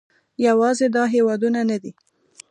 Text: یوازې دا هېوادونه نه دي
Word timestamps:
یوازې 0.47 0.87
دا 0.95 1.03
هېوادونه 1.13 1.59
نه 1.69 1.77
دي 1.83 1.91